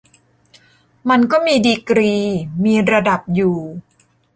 [1.09, 2.13] มันก็มีดีกรี
[2.63, 3.57] มีระดับอยู่